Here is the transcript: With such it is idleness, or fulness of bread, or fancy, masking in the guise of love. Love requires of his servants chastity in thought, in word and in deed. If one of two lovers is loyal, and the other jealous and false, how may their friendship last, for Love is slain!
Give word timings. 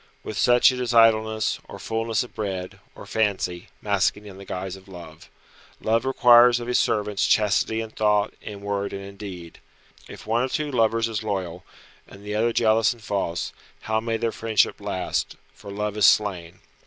With 0.23 0.35
such 0.35 0.71
it 0.71 0.79
is 0.79 0.95
idleness, 0.95 1.59
or 1.69 1.77
fulness 1.77 2.23
of 2.23 2.33
bread, 2.33 2.79
or 2.95 3.05
fancy, 3.05 3.67
masking 3.83 4.25
in 4.25 4.39
the 4.39 4.45
guise 4.45 4.75
of 4.75 4.87
love. 4.87 5.29
Love 5.79 6.05
requires 6.05 6.59
of 6.59 6.65
his 6.67 6.79
servants 6.79 7.27
chastity 7.27 7.81
in 7.81 7.91
thought, 7.91 8.33
in 8.41 8.61
word 8.61 8.93
and 8.93 9.05
in 9.05 9.15
deed. 9.15 9.59
If 10.07 10.25
one 10.25 10.43
of 10.43 10.51
two 10.51 10.71
lovers 10.71 11.07
is 11.07 11.21
loyal, 11.21 11.63
and 12.07 12.23
the 12.25 12.33
other 12.33 12.51
jealous 12.51 12.93
and 12.93 13.03
false, 13.03 13.53
how 13.81 13.99
may 13.99 14.17
their 14.17 14.31
friendship 14.31 14.81
last, 14.81 15.35
for 15.53 15.69
Love 15.69 15.95
is 15.95 16.07
slain! 16.07 16.61